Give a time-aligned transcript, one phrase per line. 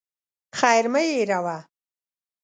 [0.57, 1.57] خير مه هېروه.